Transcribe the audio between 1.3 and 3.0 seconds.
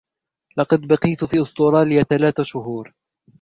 أستراليا ثلاث شهور.